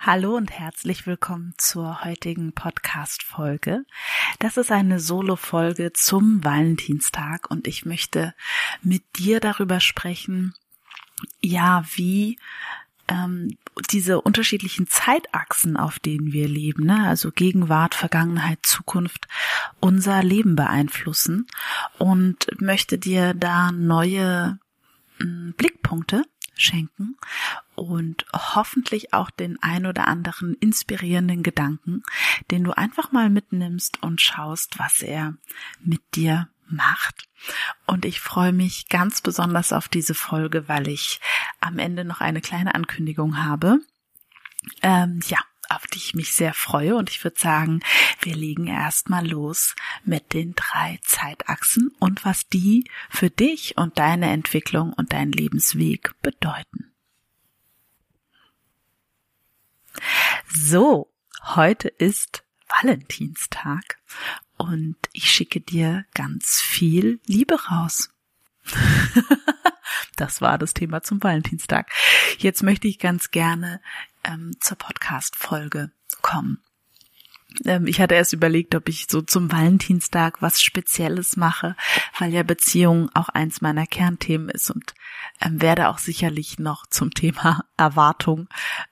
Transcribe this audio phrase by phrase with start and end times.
[0.00, 3.84] Hallo und herzlich willkommen zur heutigen Podcast-Folge.
[4.38, 8.32] Das ist eine Solo-Folge zum Valentinstag und ich möchte
[8.80, 10.54] mit dir darüber sprechen,
[11.40, 12.38] ja, wie
[13.08, 13.58] ähm,
[13.90, 17.08] diese unterschiedlichen Zeitachsen, auf denen wir leben, ne?
[17.08, 19.26] also Gegenwart, Vergangenheit, Zukunft,
[19.80, 21.48] unser Leben beeinflussen
[21.98, 24.60] und möchte dir da neue
[25.20, 25.24] äh,
[25.56, 26.22] Blickpunkte
[26.54, 27.16] schenken
[27.78, 32.02] und hoffentlich auch den ein oder anderen inspirierenden Gedanken,
[32.50, 35.34] den du einfach mal mitnimmst und schaust, was er
[35.80, 37.28] mit dir macht.
[37.86, 41.20] Und ich freue mich ganz besonders auf diese Folge, weil ich
[41.60, 43.78] am Ende noch eine kleine Ankündigung habe.
[44.82, 46.96] Ähm, ja, auf die ich mich sehr freue.
[46.96, 47.80] Und ich würde sagen,
[48.20, 54.30] wir legen erstmal los mit den drei Zeitachsen und was die für dich und deine
[54.30, 56.87] Entwicklung und deinen Lebensweg bedeuten.
[60.48, 61.12] So,
[61.44, 63.98] heute ist Valentinstag
[64.56, 68.10] und ich schicke dir ganz viel Liebe raus.
[70.16, 71.90] das war das Thema zum Valentinstag.
[72.38, 73.80] Jetzt möchte ich ganz gerne
[74.24, 75.90] ähm, zur Podcast-Folge
[76.22, 76.62] kommen.
[77.64, 81.76] Ähm, ich hatte erst überlegt, ob ich so zum Valentinstag was Spezielles mache,
[82.18, 84.94] weil ja Beziehung auch eins meiner Kernthemen ist und
[85.40, 88.48] ähm, werde auch sicherlich noch zum Thema Erwartung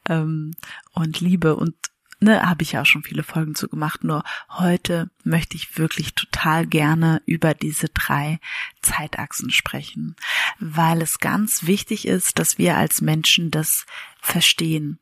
[0.08, 0.52] ähm,
[0.92, 1.74] und Liebe und
[2.20, 4.04] ne, habe ich ja auch schon viele Folgen zu gemacht.
[4.04, 8.38] Nur heute möchte ich wirklich total gerne über diese drei
[8.82, 10.16] Zeitachsen sprechen,
[10.58, 13.86] weil es ganz wichtig ist, dass wir als Menschen das
[14.20, 14.98] verstehen.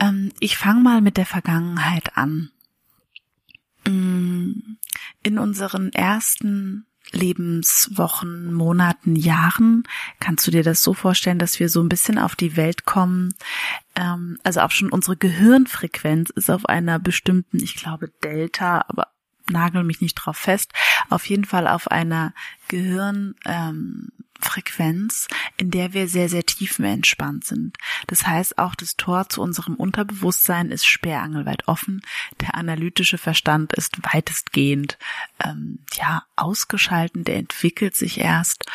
[0.00, 2.50] Ähm, ich fange mal mit der Vergangenheit an.
[3.86, 4.52] Mm,
[5.22, 9.84] in unseren ersten Lebenswochen, Monaten, Jahren.
[10.20, 13.34] Kannst du dir das so vorstellen, dass wir so ein bisschen auf die Welt kommen?
[13.96, 19.08] Ähm, also auch schon unsere Gehirnfrequenz ist auf einer bestimmten, ich glaube Delta, aber
[19.48, 20.72] nagel mich nicht drauf fest,
[21.08, 22.32] auf jeden Fall auf einer
[22.68, 27.76] Gehirn, ähm, Frequenz, in der wir sehr, sehr tiefenentspannt sind.
[28.06, 32.02] Das heißt, auch das Tor zu unserem Unterbewusstsein ist sperrangelweit offen.
[32.40, 34.98] Der analytische Verstand ist weitestgehend,
[35.44, 37.24] ähm, ja, ausgeschalten.
[37.24, 38.66] Der entwickelt sich erst.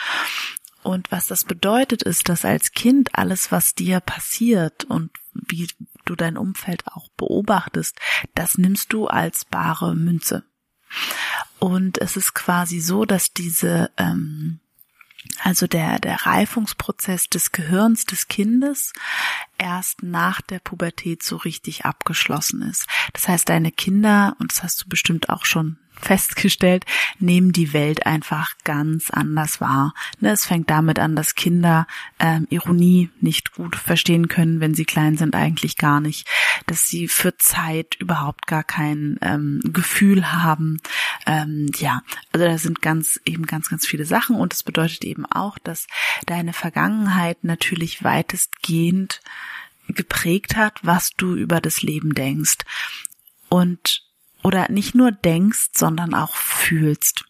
[0.83, 5.67] Und was das bedeutet, ist, dass als Kind alles, was dir passiert und wie
[6.05, 7.99] du dein Umfeld auch beobachtest,
[8.35, 10.43] das nimmst du als bare Münze.
[11.59, 14.59] Und es ist quasi so, dass diese ähm,
[15.41, 18.93] also der, der Reifungsprozess des Gehirns des Kindes
[19.57, 22.87] erst nach der Pubertät so richtig abgeschlossen ist.
[23.13, 26.85] Das heißt, deine Kinder, und das hast du bestimmt auch schon festgestellt,
[27.19, 29.93] nehmen die Welt einfach ganz anders wahr.
[30.19, 31.87] Ne, es fängt damit an, dass Kinder
[32.19, 36.27] ähm, Ironie nicht gut verstehen können, wenn sie klein sind, eigentlich gar nicht,
[36.67, 40.79] dass sie für Zeit überhaupt gar kein ähm, Gefühl haben.
[41.25, 42.01] Ähm, ja,
[42.31, 45.87] also da sind ganz eben ganz ganz viele Sachen und das bedeutet eben auch, dass
[46.25, 49.21] deine Vergangenheit natürlich weitestgehend
[49.87, 52.57] geprägt hat, was du über das Leben denkst.
[53.49, 54.04] Und
[54.45, 57.25] oder nicht nur denkst, sondern auch fühlst.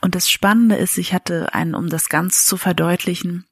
[0.00, 3.46] Und das Spannende ist, ich hatte einen, um das ganz zu verdeutlichen,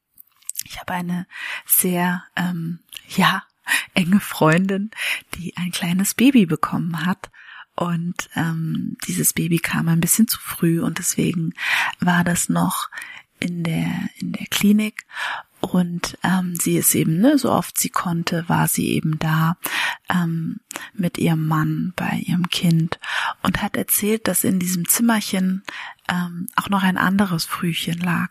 [0.64, 1.28] ich habe eine
[1.64, 3.44] sehr, ähm, ja,
[3.94, 4.91] enge Freundin,
[5.34, 7.31] die ein kleines Baby bekommen hat.
[7.76, 11.54] Und ähm, dieses Baby kam ein bisschen zu früh und deswegen
[12.00, 12.91] war das noch
[13.38, 15.06] in der in der Klinik
[15.61, 19.57] und ähm, sie ist eben, ne, so oft sie konnte, war sie eben da
[20.09, 20.61] ähm,
[20.95, 23.01] mit ihrem Mann bei ihrem Kind
[23.43, 25.65] und hat erzählt, dass in diesem Zimmerchen
[26.09, 28.31] ähm, auch noch ein anderes Frühchen lag.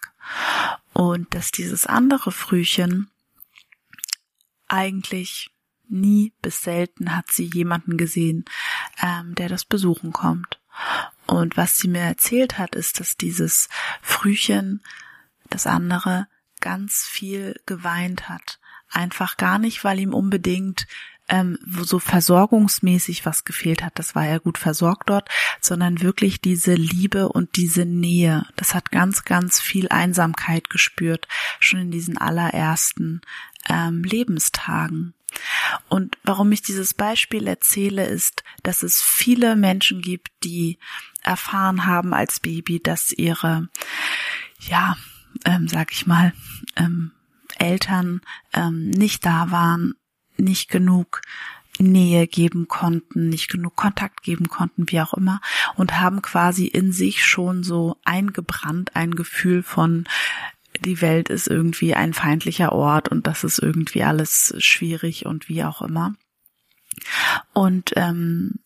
[0.93, 3.09] Und dass dieses andere Frühchen
[4.67, 5.51] eigentlich
[5.89, 8.45] nie bis selten hat sie jemanden gesehen,
[9.01, 10.59] ähm, der das besuchen kommt.
[11.25, 13.69] Und was sie mir erzählt hat, ist, dass dieses
[14.01, 14.81] Frühchen,
[15.49, 16.27] das andere,
[16.67, 18.59] ganz viel geweint hat.
[18.91, 20.85] Einfach gar nicht, weil ihm unbedingt
[21.29, 25.29] ähm, so versorgungsmäßig was gefehlt hat, das war ja gut versorgt dort,
[25.61, 28.45] sondern wirklich diese Liebe und diese Nähe.
[28.57, 31.29] Das hat ganz, ganz viel Einsamkeit gespürt,
[31.61, 33.21] schon in diesen allerersten
[33.69, 35.13] ähm, Lebenstagen.
[35.87, 40.79] Und warum ich dieses Beispiel erzähle, ist, dass es viele Menschen gibt, die
[41.23, 43.69] erfahren haben als Baby, dass ihre,
[44.59, 44.97] ja,
[45.45, 46.33] ähm, sag ich mal,
[46.75, 47.11] ähm,
[47.57, 48.21] Eltern
[48.53, 49.95] ähm, nicht da waren,
[50.37, 51.21] nicht genug
[51.79, 55.41] Nähe geben konnten, nicht genug Kontakt geben konnten, wie auch immer,
[55.75, 60.05] und haben quasi in sich schon so eingebrannt ein Gefühl von
[60.79, 65.63] die Welt ist irgendwie ein feindlicher Ort und das ist irgendwie alles schwierig und wie
[65.63, 66.13] auch immer.
[67.53, 68.59] Und ähm,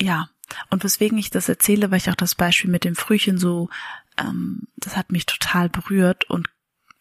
[0.00, 0.28] ja,
[0.70, 3.68] und weswegen ich das erzähle, weil ich auch das Beispiel mit dem Frühchen so,
[4.18, 6.48] ähm, das hat mich total berührt und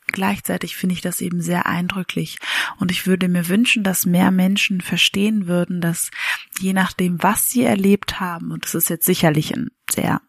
[0.08, 2.40] gleichzeitig finde ich das eben sehr eindrücklich.
[2.78, 6.12] Und ich würde mir wünschen, dass mehr Menschen verstehen würden, dass
[6.60, 10.22] je nachdem, was sie erlebt haben, und das ist jetzt sicherlich ein sehr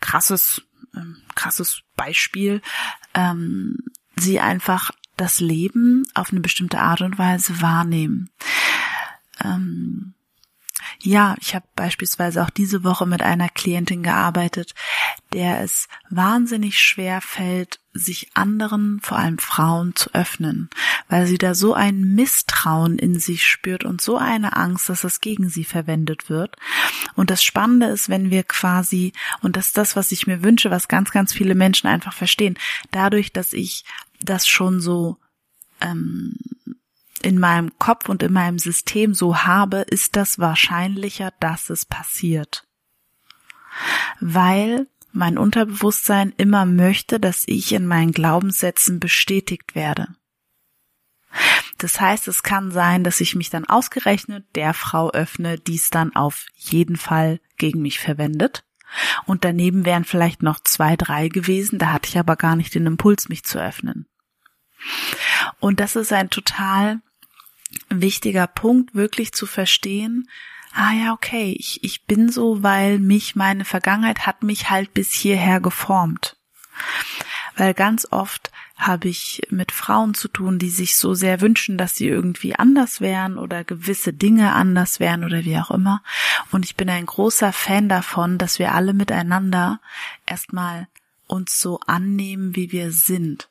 [0.00, 0.62] krasses,
[0.94, 2.60] ähm, krasses Beispiel,
[3.14, 3.78] ähm,
[4.16, 8.30] sie einfach das Leben auf eine bestimmte Art und Weise wahrnehmen.
[9.42, 10.14] Ähm,
[11.04, 14.74] ja, ich habe beispielsweise auch diese Woche mit einer Klientin gearbeitet,
[15.32, 20.70] der es wahnsinnig schwer fällt, sich anderen, vor allem Frauen, zu öffnen,
[21.08, 25.20] weil sie da so ein Misstrauen in sich spürt und so eine Angst, dass es
[25.20, 26.54] gegen sie verwendet wird.
[27.16, 30.70] Und das Spannende ist, wenn wir quasi, und das ist das, was ich mir wünsche,
[30.70, 32.56] was ganz, ganz viele Menschen einfach verstehen,
[32.92, 33.84] dadurch, dass ich
[34.20, 35.18] das schon so
[35.80, 36.36] ähm,
[37.22, 42.66] in meinem Kopf und in meinem System so habe, ist das wahrscheinlicher, dass es passiert.
[44.20, 50.08] Weil mein Unterbewusstsein immer möchte, dass ich in meinen Glaubenssätzen bestätigt werde.
[51.78, 55.90] Das heißt, es kann sein, dass ich mich dann ausgerechnet der Frau öffne, die es
[55.90, 58.64] dann auf jeden Fall gegen mich verwendet.
[59.24, 62.86] Und daneben wären vielleicht noch zwei, drei gewesen, da hatte ich aber gar nicht den
[62.86, 64.06] Impuls, mich zu öffnen.
[65.60, 67.00] Und das ist ein total
[67.88, 70.28] wichtiger Punkt, wirklich zu verstehen,
[70.74, 75.12] ah ja, okay, ich, ich bin so, weil mich meine Vergangenheit hat mich halt bis
[75.12, 76.36] hierher geformt.
[77.56, 81.94] Weil ganz oft habe ich mit Frauen zu tun, die sich so sehr wünschen, dass
[81.94, 86.02] sie irgendwie anders wären oder gewisse Dinge anders wären oder wie auch immer.
[86.50, 89.80] Und ich bin ein großer Fan davon, dass wir alle miteinander
[90.26, 90.88] erstmal
[91.26, 93.48] uns so annehmen, wie wir sind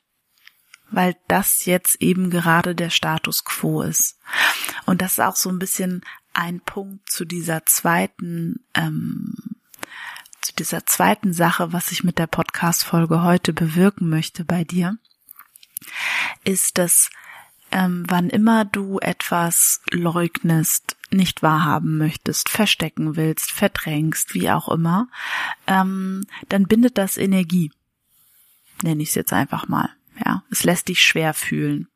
[0.91, 4.19] weil das jetzt eben gerade der Status quo ist.
[4.85, 6.01] Und das ist auch so ein bisschen
[6.33, 9.35] ein Punkt zu dieser zweiten, ähm,
[10.41, 14.97] zu dieser zweiten Sache, was ich mit der Podcast-Folge heute bewirken möchte bei dir,
[16.43, 17.09] ist, dass
[17.71, 25.07] ähm, wann immer du etwas leugnest, nicht wahrhaben möchtest, verstecken willst, verdrängst, wie auch immer,
[25.67, 27.71] ähm, dann bindet das Energie.
[28.81, 29.89] Nenne ich es jetzt einfach mal.
[30.23, 31.87] Ja, es lässt dich schwer fühlen.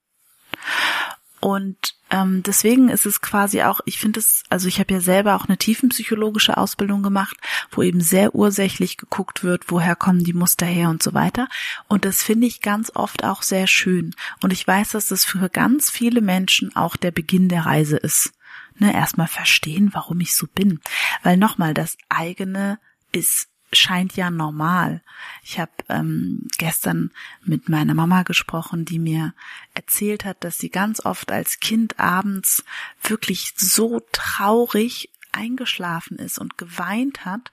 [1.40, 5.36] Und ähm, deswegen ist es quasi auch, ich finde es, also ich habe ja selber
[5.36, 7.38] auch eine tiefenpsychologische Ausbildung gemacht,
[7.70, 11.48] wo eben sehr ursächlich geguckt wird, woher kommen die Muster her und so weiter.
[11.88, 14.16] Und das finde ich ganz oft auch sehr schön.
[14.42, 18.34] Und ich weiß, dass das für ganz viele Menschen auch der Beginn der Reise ist.
[18.78, 20.82] Ne, erstmal verstehen, warum ich so bin.
[21.24, 22.80] Weil nochmal, das eigene
[23.12, 25.02] ist scheint ja normal.
[25.44, 27.12] Ich habe ähm, gestern
[27.44, 29.34] mit meiner Mama gesprochen, die mir
[29.74, 32.64] erzählt hat, dass sie ganz oft als Kind abends
[33.04, 37.52] wirklich so traurig eingeschlafen ist und geweint hat,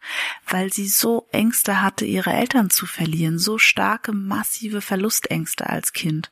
[0.49, 6.31] weil sie so Ängste hatte, ihre Eltern zu verlieren, so starke, massive Verlustängste als Kind.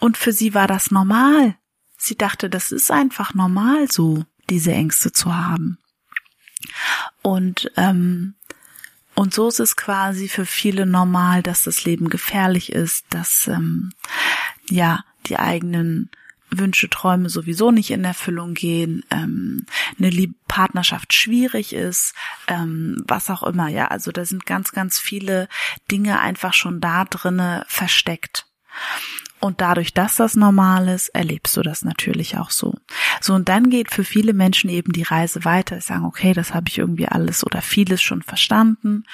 [0.00, 1.56] Und für sie war das normal.
[1.96, 5.78] Sie dachte, das ist einfach normal so, diese Ängste zu haben.
[7.22, 8.34] Und ähm,
[9.18, 13.90] und so ist es quasi für viele normal, dass das Leben gefährlich ist, dass ähm,
[14.70, 16.08] ja die eigenen
[16.50, 19.66] Wünsche, Träume sowieso nicht in Erfüllung gehen, ähm,
[19.98, 22.14] eine Lieb Partnerschaft schwierig ist,
[22.46, 23.66] ähm, was auch immer.
[23.66, 25.48] Ja, also da sind ganz, ganz viele
[25.90, 28.46] Dinge einfach schon da drinne versteckt.
[29.40, 32.74] Und dadurch, dass das normal ist, erlebst du das natürlich auch so.
[33.20, 35.80] So, und dann geht für viele Menschen eben die Reise weiter.
[35.80, 39.04] Sie sagen, okay, das habe ich irgendwie alles oder vieles schon verstanden.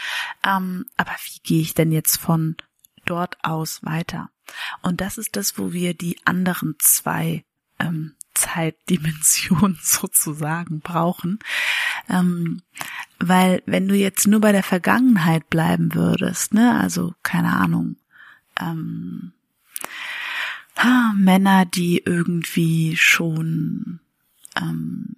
[0.44, 2.56] Ähm, aber wie gehe ich denn jetzt von
[3.04, 4.30] dort aus weiter?
[4.82, 7.44] Und das ist das, wo wir die anderen zwei
[7.78, 11.38] ähm, Zeitdimensionen sozusagen brauchen.
[12.08, 12.62] Ähm,
[13.18, 17.96] weil wenn du jetzt nur bei der Vergangenheit bleiben würdest, ne, also keine Ahnung,
[18.60, 19.32] ähm,
[21.16, 24.00] Männer, die irgendwie schon,
[24.56, 25.16] ähm,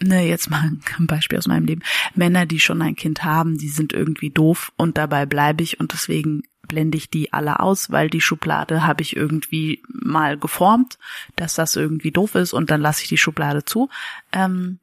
[0.00, 1.82] ne, jetzt mal ein Beispiel aus meinem Leben.
[2.14, 5.92] Männer, die schon ein Kind haben, die sind irgendwie doof und dabei bleibe ich und
[5.92, 10.98] deswegen blende ich die alle aus, weil die Schublade habe ich irgendwie mal geformt,
[11.34, 13.88] dass das irgendwie doof ist und dann lasse ich die Schublade zu.
[14.32, 14.78] Ähm,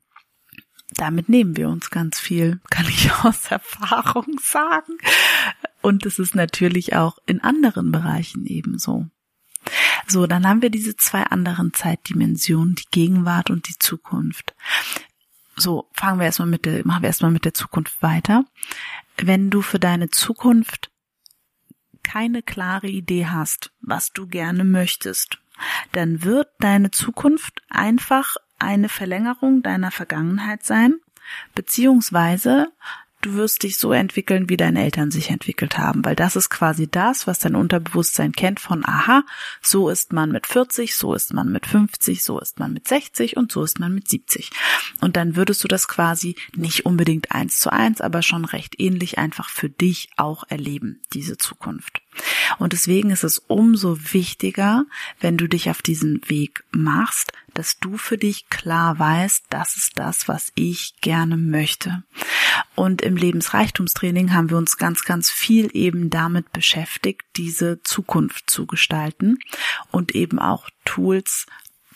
[0.91, 4.97] damit nehmen wir uns ganz viel, kann ich aus Erfahrung sagen.
[5.81, 9.07] Und es ist natürlich auch in anderen Bereichen ebenso.
[10.07, 14.55] So, dann haben wir diese zwei anderen Zeitdimensionen, die Gegenwart und die Zukunft.
[15.57, 18.45] So, fangen wir erstmal mit der, machen wir erstmal mit der Zukunft weiter.
[19.17, 20.91] Wenn du für deine Zukunft
[22.03, 25.39] keine klare Idee hast, was du gerne möchtest,
[25.91, 30.95] dann wird deine Zukunft einfach eine Verlängerung deiner Vergangenheit sein,
[31.53, 32.71] beziehungsweise
[33.21, 36.87] du wirst dich so entwickeln, wie deine Eltern sich entwickelt haben, weil das ist quasi
[36.89, 39.23] das, was dein Unterbewusstsein kennt von, aha,
[39.61, 43.37] so ist man mit 40, so ist man mit 50, so ist man mit 60
[43.37, 44.51] und so ist man mit 70.
[45.01, 49.17] Und dann würdest du das quasi nicht unbedingt eins zu eins, aber schon recht ähnlich
[49.17, 52.01] einfach für dich auch erleben, diese Zukunft.
[52.57, 54.85] Und deswegen ist es umso wichtiger,
[55.19, 59.97] wenn du dich auf diesen Weg machst, dass du für dich klar weißt, das ist
[59.97, 62.03] das, was ich gerne möchte.
[62.75, 68.65] Und im Lebensreichtumstraining haben wir uns ganz, ganz viel eben damit beschäftigt, diese Zukunft zu
[68.65, 69.39] gestalten
[69.91, 71.45] und eben auch Tools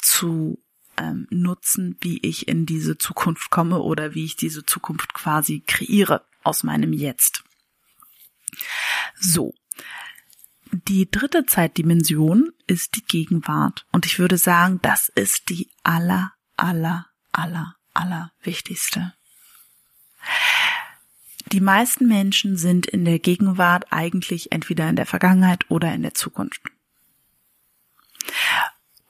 [0.02, 0.60] zu
[0.98, 6.26] ähm, nutzen, wie ich in diese Zukunft komme oder wie ich diese Zukunft quasi kreiere
[6.44, 7.44] aus meinem Jetzt.
[9.20, 9.54] So,
[10.72, 13.86] die dritte Zeitdimension ist die Gegenwart.
[13.92, 19.14] Und ich würde sagen, das ist die aller, aller, aller, aller wichtigste.
[21.52, 26.14] Die meisten Menschen sind in der Gegenwart eigentlich entweder in der Vergangenheit oder in der
[26.14, 26.62] Zukunft.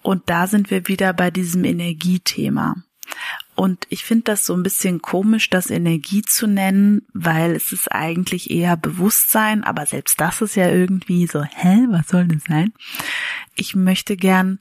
[0.01, 2.83] Und da sind wir wieder bei diesem Energiethema.
[3.55, 7.91] Und ich finde das so ein bisschen komisch, das Energie zu nennen, weil es ist
[7.91, 12.73] eigentlich eher Bewusstsein, aber selbst das ist ja irgendwie so, hä, was soll das sein?
[13.55, 14.59] Ich möchte gern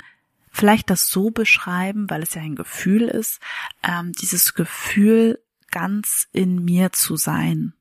[0.51, 3.41] vielleicht das so beschreiben, weil es ja ein Gefühl ist,
[3.83, 5.39] ähm, dieses Gefühl
[5.71, 7.75] ganz in mir zu sein.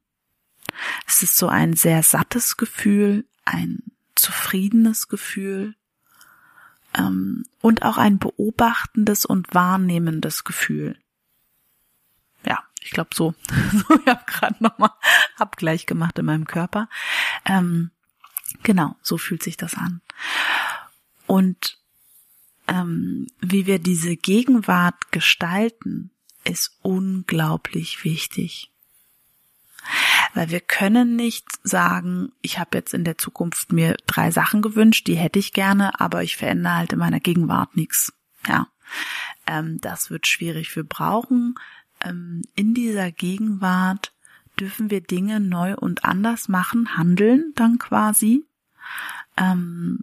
[1.08, 3.84] Es ist so ein sehr sattes Gefühl, ein
[4.16, 5.75] zufriedenes Gefühl,
[7.62, 10.98] und auch ein beobachtendes und wahrnehmendes Gefühl.
[12.46, 13.34] Ja, ich glaube so.
[13.74, 14.91] ich habe gerade nochmal
[15.38, 16.89] Abgleich gemacht in meinem Körper.
[17.46, 17.91] Ähm,
[18.63, 20.01] genau, so fühlt sich das an.
[21.27, 21.77] Und
[22.68, 26.12] ähm, wie wir diese Gegenwart gestalten,
[26.44, 28.72] ist unglaublich wichtig.
[30.33, 35.07] Weil wir können nicht sagen, ich habe jetzt in der Zukunft mir drei Sachen gewünscht,
[35.07, 38.13] die hätte ich gerne, aber ich verändere halt in meiner Gegenwart nichts.
[38.48, 38.67] Ja,
[39.48, 40.75] ähm, das wird schwierig.
[40.75, 41.55] Wir brauchen
[42.01, 44.13] ähm, in dieser Gegenwart
[44.59, 48.45] dürfen wir Dinge neu und anders machen, handeln dann quasi,
[49.38, 50.00] ähm,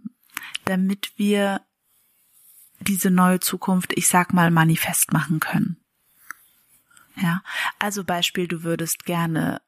[0.65, 1.61] damit wir
[2.79, 5.77] diese neue Zukunft, ich sag mal, manifest machen können.
[7.15, 7.41] Ja,
[7.79, 9.61] also Beispiel, du würdest gerne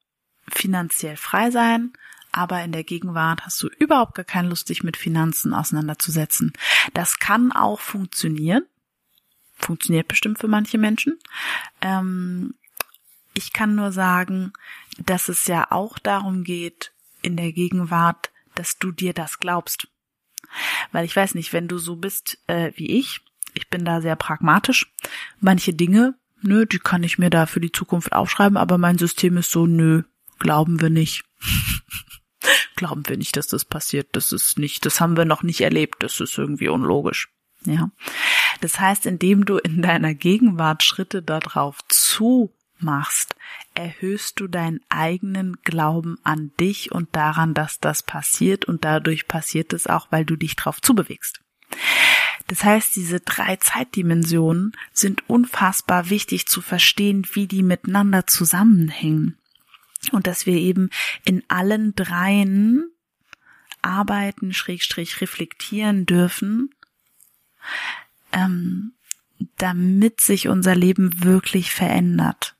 [0.49, 1.93] finanziell frei sein,
[2.31, 6.53] aber in der Gegenwart hast du überhaupt gar keine Lust, dich mit Finanzen auseinanderzusetzen.
[6.93, 8.63] Das kann auch funktionieren.
[9.55, 11.19] Funktioniert bestimmt für manche Menschen.
[11.81, 12.53] Ähm,
[13.33, 14.53] ich kann nur sagen,
[14.97, 16.91] dass es ja auch darum geht,
[17.21, 19.87] in der Gegenwart, dass du dir das glaubst.
[20.91, 23.21] Weil ich weiß nicht, wenn du so bist äh, wie ich,
[23.53, 24.93] ich bin da sehr pragmatisch.
[25.39, 29.37] Manche Dinge, nö, die kann ich mir da für die Zukunft aufschreiben, aber mein System
[29.37, 30.03] ist so, nö,
[30.39, 31.23] glauben wir nicht.
[32.75, 34.09] glauben wir nicht, dass das passiert.
[34.13, 36.01] Das ist nicht, das haben wir noch nicht erlebt.
[36.01, 37.29] Das ist irgendwie unlogisch.
[37.65, 37.91] Ja.
[38.61, 43.35] Das heißt, indem du in deiner Gegenwart Schritte darauf zu machst,
[43.73, 49.73] erhöhst du deinen eigenen Glauben an dich und daran, dass das passiert und dadurch passiert
[49.73, 51.41] es auch, weil du dich darauf zubewegst.
[52.47, 59.38] Das heißt, diese drei Zeitdimensionen sind unfassbar wichtig zu verstehen, wie die miteinander zusammenhängen
[60.13, 60.89] und dass wir eben
[61.25, 62.91] in allen dreien
[63.81, 66.73] arbeiten, schrägstrich reflektieren dürfen,
[68.31, 68.93] ähm,
[69.57, 72.55] damit sich unser Leben wirklich verändert.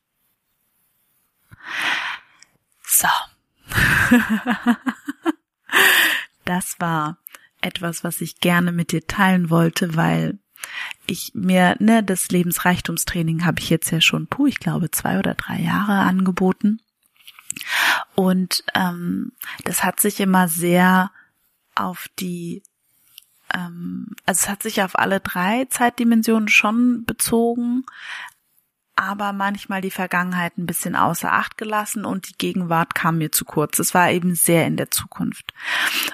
[2.84, 3.08] So.
[6.46, 7.18] das war
[7.62, 10.40] etwas, was ich gerne mit dir teilen wollte, weil
[11.06, 15.34] ich mir, ne, das Lebensreichtumstraining habe ich jetzt ja schon, puh, ich glaube, zwei oder
[15.36, 16.82] drei Jahre angeboten.
[18.16, 19.32] Und ähm,
[19.64, 21.12] das hat sich immer sehr
[21.76, 22.64] auf die,
[23.54, 27.86] ähm, also es hat sich auf alle drei Zeitdimensionen schon bezogen,
[29.00, 33.46] aber manchmal die Vergangenheit ein bisschen außer Acht gelassen und die Gegenwart kam mir zu
[33.46, 33.80] kurz.
[33.80, 35.54] Es war eben sehr in der Zukunft.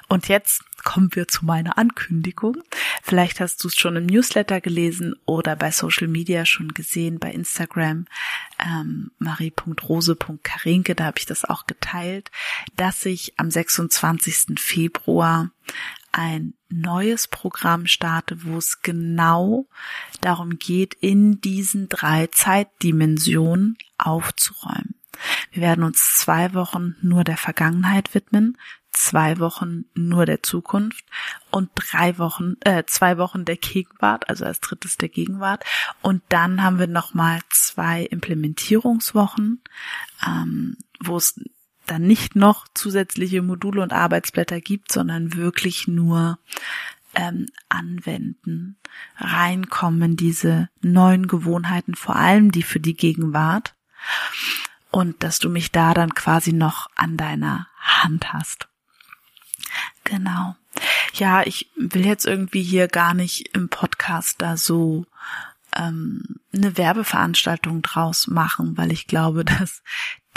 [0.08, 2.58] Und jetzt kommen wir zu meiner Ankündigung.
[3.02, 7.32] Vielleicht hast du es schon im Newsletter gelesen oder bei Social Media schon gesehen, bei
[7.32, 8.06] Instagram
[8.60, 12.30] ähm, marie.rose.karinke, da habe ich das auch geteilt,
[12.76, 14.60] dass ich am 26.
[14.60, 15.50] Februar
[16.16, 19.68] ein neues Programm starte, wo es genau
[20.22, 24.96] darum geht, in diesen drei Zeitdimensionen aufzuräumen.
[25.52, 28.58] Wir werden uns zwei Wochen nur der Vergangenheit widmen,
[28.92, 31.06] zwei Wochen nur der Zukunft
[31.52, 35.66] und drei Wochen, äh, zwei Wochen der Gegenwart, also als drittes der Gegenwart.
[36.02, 39.62] Und dann haben wir nochmal zwei Implementierungswochen,
[40.26, 41.40] ähm, wo es
[41.86, 46.40] dann nicht noch zusätzliche Module und Arbeitsblätter gibt, sondern wirklich nur
[47.16, 48.78] ähm, anwenden,
[49.18, 53.74] reinkommen, diese neuen Gewohnheiten, vor allem die für die Gegenwart.
[54.92, 58.68] Und dass du mich da dann quasi noch an deiner Hand hast.
[60.04, 60.56] Genau.
[61.14, 65.06] Ja, ich will jetzt irgendwie hier gar nicht im Podcast da so
[65.76, 66.24] ähm,
[66.54, 69.82] eine Werbeveranstaltung draus machen, weil ich glaube, dass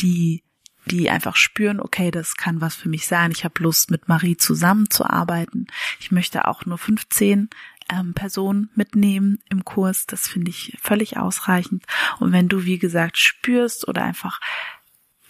[0.00, 0.42] die
[0.88, 3.30] die einfach spüren, okay, das kann was für mich sein.
[3.30, 5.66] Ich habe Lust, mit Marie zusammenzuarbeiten.
[6.00, 7.50] Ich möchte auch nur 15
[7.90, 10.06] ähm, Personen mitnehmen im Kurs.
[10.06, 11.84] Das finde ich völlig ausreichend.
[12.18, 14.40] Und wenn du, wie gesagt, spürst oder einfach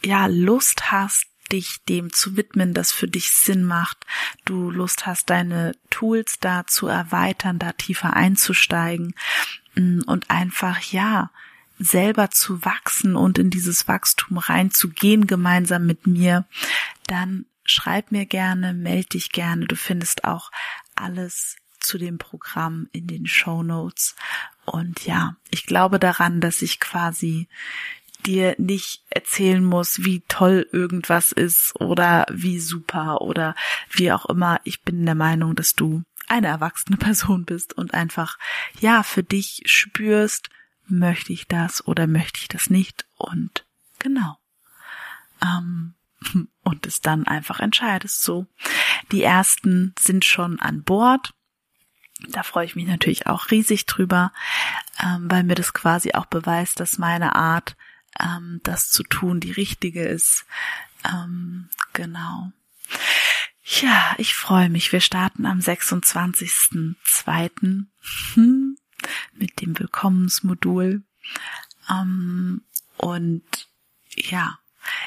[0.05, 3.99] ja Lust hast, dich dem zu widmen, das für dich Sinn macht,
[4.45, 9.15] du Lust hast, deine Tools da zu erweitern, da tiefer einzusteigen
[9.75, 11.31] mm, und einfach, ja,
[11.79, 16.47] selber zu wachsen und in dieses Wachstum reinzugehen gemeinsam mit mir,
[17.07, 19.67] dann schreib mir gerne, melde dich gerne.
[19.67, 20.51] Du findest auch
[20.95, 24.17] alles zu dem Programm in den Show Notes.
[24.65, 27.49] Und ja, ich glaube daran, dass ich quasi
[28.27, 33.55] dir nicht erzählen muss, wie toll irgendwas ist oder wie super oder
[33.91, 34.61] wie auch immer.
[34.65, 38.39] Ich bin der Meinung, dass du eine erwachsene Person bist und einfach,
[38.81, 40.51] ja, für dich spürst,
[40.91, 43.67] möchte ich das oder möchte ich das nicht und
[43.99, 44.39] genau.
[45.43, 45.95] Ähm,
[46.63, 48.47] und es dann einfach entscheidest so.
[49.13, 51.33] Die ersten sind schon an Bord.
[52.29, 54.33] Da freue ich mich natürlich auch riesig drüber,
[55.01, 57.77] ähm, weil mir das quasi auch beweist, dass meine Art
[58.19, 60.45] ähm, das zu tun, die richtige ist.
[61.05, 62.51] Ähm, genau.
[63.63, 64.91] Ja, ich freue mich.
[64.93, 67.87] Wir starten am 26.02.
[68.35, 68.68] Hm,
[69.35, 71.03] mit dem Willkommensmodul.
[71.91, 72.63] Ähm,
[72.97, 73.69] und
[74.15, 74.59] ja,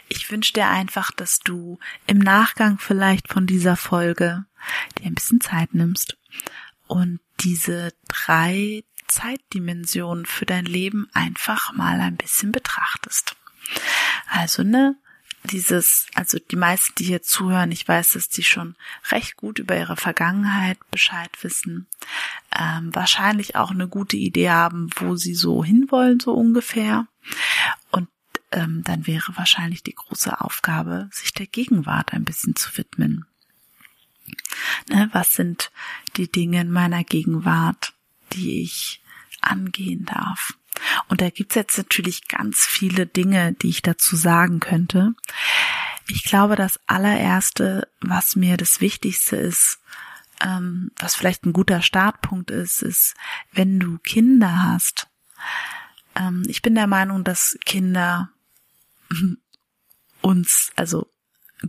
[0.08, 4.46] ich wünsche dir einfach, dass du im Nachgang vielleicht von dieser Folge
[4.98, 6.18] dir ein bisschen Zeit nimmst
[6.88, 13.36] und diese drei Zeitdimension für dein Leben einfach mal ein bisschen betrachtest.
[14.28, 14.96] Also, ne,
[15.44, 18.76] dieses, also die meisten, die hier zuhören, ich weiß, dass die schon
[19.10, 21.88] recht gut über ihre Vergangenheit Bescheid wissen,
[22.58, 27.08] ähm, wahrscheinlich auch eine gute Idee haben, wo sie so hinwollen, so ungefähr.
[27.92, 28.10] Und
[28.52, 33.26] ähm, dann wäre wahrscheinlich die große Aufgabe, sich der Gegenwart ein bisschen zu widmen.
[34.90, 35.72] Ne, was sind
[36.18, 37.94] die Dinge in meiner Gegenwart,
[38.34, 39.02] die ich
[39.42, 40.54] angehen darf.
[41.08, 45.14] Und da gibt's jetzt natürlich ganz viele Dinge, die ich dazu sagen könnte.
[46.08, 49.80] Ich glaube, das allererste, was mir das Wichtigste ist,
[50.42, 53.16] ähm, was vielleicht ein guter Startpunkt ist, ist,
[53.52, 55.08] wenn du Kinder hast.
[56.16, 58.30] Ähm, ich bin der Meinung, dass Kinder
[60.22, 61.08] uns, also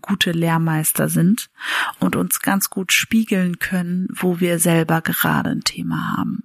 [0.01, 1.51] gute Lehrmeister sind
[1.99, 6.45] und uns ganz gut spiegeln können, wo wir selber gerade ein Thema haben.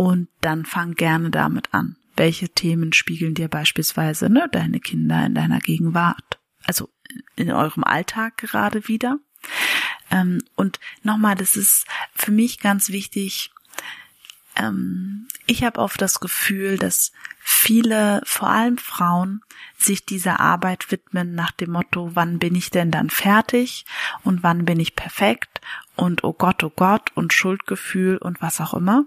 [0.00, 1.94] Und dann fang gerne damit an.
[2.16, 6.38] Welche Themen spiegeln dir beispielsweise ne, deine Kinder in deiner Gegenwart?
[6.64, 6.88] Also
[7.36, 9.18] in eurem Alltag gerade wieder.
[10.10, 11.84] Ähm, und nochmal, das ist
[12.14, 13.50] für mich ganz wichtig.
[14.56, 19.42] Ähm, ich habe oft das Gefühl, dass viele, vor allem Frauen,
[19.76, 23.84] sich dieser Arbeit widmen nach dem Motto, wann bin ich denn dann fertig
[24.24, 25.60] und wann bin ich perfekt
[25.94, 29.04] und oh Gott, oh Gott und Schuldgefühl und was auch immer.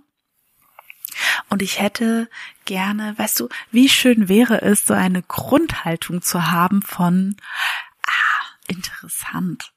[1.49, 2.30] Und ich hätte
[2.65, 7.36] gerne, weißt du, wie schön wäre es, so eine Grundhaltung zu haben von,
[8.06, 9.73] ah, interessant,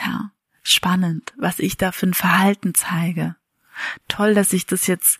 [0.00, 0.30] ja,
[0.62, 3.36] spannend, was ich da für ein Verhalten zeige.
[4.08, 5.18] Toll, dass ich das jetzt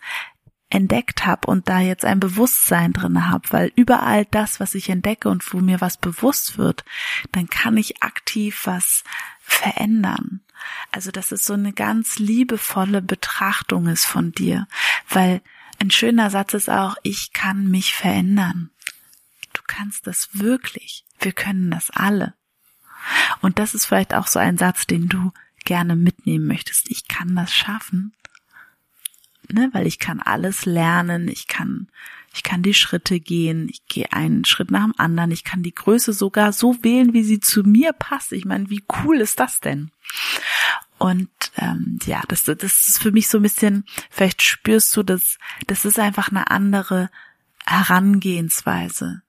[0.70, 5.28] entdeckt habe und da jetzt ein Bewusstsein drin habe, weil überall das, was ich entdecke
[5.28, 6.84] und wo mir was bewusst wird,
[7.32, 9.02] dann kann ich aktiv was
[9.40, 10.42] verändern.
[10.90, 14.66] Also, dass es so eine ganz liebevolle Betrachtung ist von dir,
[15.08, 15.40] weil
[15.80, 18.70] Ein schöner Satz ist auch, ich kann mich verändern.
[19.54, 21.04] Du kannst das wirklich.
[21.18, 22.34] Wir können das alle.
[23.40, 25.32] Und das ist vielleicht auch so ein Satz, den du
[25.64, 26.90] gerne mitnehmen möchtest.
[26.90, 28.12] Ich kann das schaffen.
[29.48, 31.88] Ne, weil ich kann alles lernen, ich kann,
[32.34, 35.74] ich kann die Schritte gehen, ich gehe einen Schritt nach dem anderen, ich kann die
[35.74, 38.32] Größe sogar so wählen, wie sie zu mir passt.
[38.32, 39.90] Ich meine, wie cool ist das denn?
[41.00, 45.38] Und ähm, ja, das, das ist für mich so ein bisschen, vielleicht spürst du, dass
[45.66, 47.08] das ist einfach eine andere
[47.64, 49.22] Herangehensweise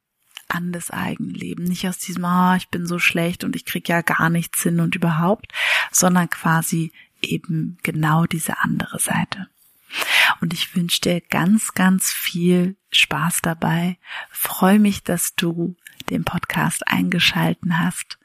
[0.50, 1.64] an das eigene Leben.
[1.64, 4.82] Nicht aus diesem, oh, ich bin so schlecht und ich krieg ja gar nichts hin
[4.82, 5.54] und überhaupt,
[5.94, 9.48] sondern quasi eben genau diese andere Seite.
[10.42, 13.98] Und ich wünsche dir ganz, ganz viel Spaß dabei.
[14.30, 15.78] Freue mich, dass du
[16.10, 18.20] den Podcast eingeschalten hast,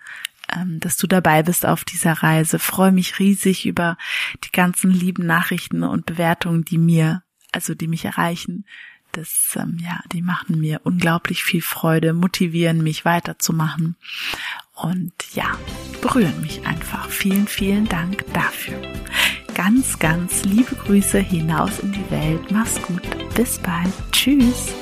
[0.81, 2.59] dass du dabei bist auf dieser Reise.
[2.59, 3.97] Freue mich riesig über
[4.45, 8.65] die ganzen lieben Nachrichten und Bewertungen, die mir, also die mich erreichen
[9.17, 13.97] das, ähm, ja, die machen mir unglaublich viel Freude, motivieren mich weiterzumachen
[14.75, 15.57] und ja,
[16.03, 17.09] berühren mich einfach.
[17.09, 18.81] Vielen, vielen Dank dafür.
[19.55, 22.51] Ganz, ganz liebe Grüße hinaus in die Welt.
[22.51, 23.03] Mach's gut.
[23.35, 23.93] Bis bald.
[24.13, 24.75] Tschüss.